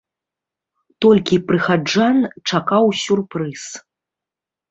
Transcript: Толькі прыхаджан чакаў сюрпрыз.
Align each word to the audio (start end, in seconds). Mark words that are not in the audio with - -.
Толькі 1.05 1.39
прыхаджан 1.51 2.17
чакаў 2.53 2.85
сюрпрыз. 3.03 3.63